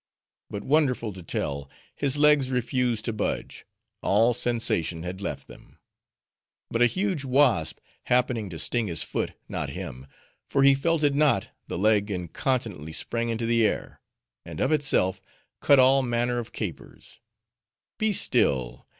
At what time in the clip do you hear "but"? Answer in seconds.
0.49-0.63, 6.71-6.81